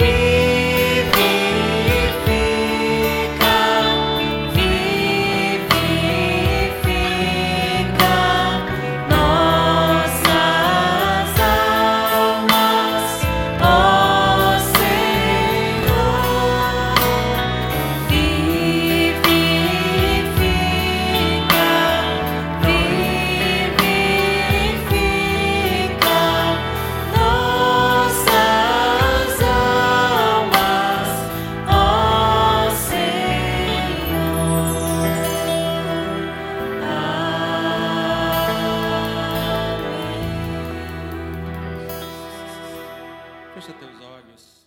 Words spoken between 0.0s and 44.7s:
be. Fecha teus olhos.